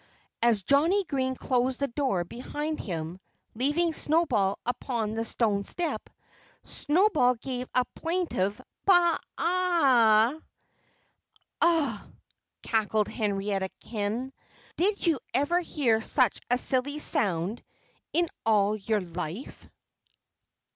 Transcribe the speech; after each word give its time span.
As 0.41 0.63
Johnnie 0.63 1.03
Green 1.03 1.35
closed 1.35 1.79
the 1.79 1.87
door 1.87 2.23
behind 2.23 2.79
him, 2.79 3.19
leaving 3.53 3.93
Snowball 3.93 4.57
upon 4.65 5.13
the 5.13 5.23
stone 5.23 5.61
step, 5.61 6.09
Snowball 6.63 7.35
gave 7.35 7.67
a 7.75 7.85
plaintive 7.93 8.59
baa 8.83 9.19
a 9.37 10.41
a! 10.41 10.43
"Ugh!" 11.61 12.13
cackled 12.63 13.09
Henrietta 13.09 13.69
Hen. 13.87 14.33
"Did 14.75 15.05
you 15.05 15.19
ever 15.35 15.59
hear 15.59 16.01
such 16.01 16.39
a 16.49 16.57
silly 16.57 16.97
sound 16.97 17.61
in 18.11 18.27
all 18.43 18.75
your 18.75 19.01
life?" 19.01 19.69